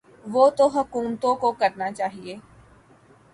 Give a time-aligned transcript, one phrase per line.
[0.25, 2.35] وہ تو حکومتوں کو کرنا چاہیے۔